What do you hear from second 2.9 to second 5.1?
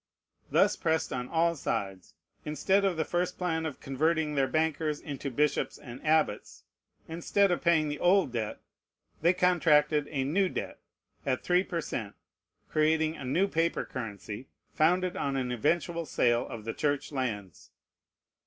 the first plan of converting their bankers